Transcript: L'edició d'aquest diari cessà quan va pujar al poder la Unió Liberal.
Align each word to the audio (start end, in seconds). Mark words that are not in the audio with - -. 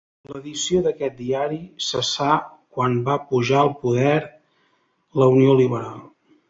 L'edició 0.29 0.79
d'aquest 0.87 1.19
diari 1.19 1.59
cessà 1.89 2.31
quan 2.77 2.99
va 3.11 3.21
pujar 3.33 3.61
al 3.67 3.73
poder 3.87 4.19
la 5.23 5.31
Unió 5.37 5.57
Liberal. 5.65 6.07